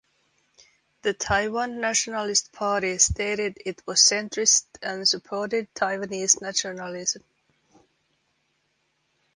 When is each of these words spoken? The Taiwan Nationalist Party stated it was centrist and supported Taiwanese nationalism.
The 1.03 1.13
Taiwan 1.13 1.79
Nationalist 1.79 2.51
Party 2.51 2.97
stated 2.97 3.59
it 3.67 3.83
was 3.85 4.01
centrist 4.01 4.65
and 4.81 5.07
supported 5.07 5.71
Taiwanese 5.75 6.41
nationalism. 6.41 7.21